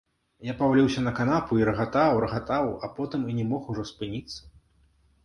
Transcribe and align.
Я 0.45 0.53
паваліўся 0.61 1.01
на 1.07 1.11
канапу 1.19 1.59
і 1.61 1.67
рагатаў, 1.69 2.17
рагатаў, 2.25 2.65
а 2.87 2.89
потым 2.97 3.21
і 3.33 3.37
не 3.41 3.45
мог 3.53 3.69
ужо 3.75 3.83
спыніцца. 3.91 4.41